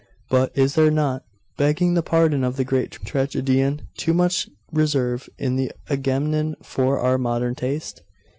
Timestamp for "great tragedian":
2.63-3.87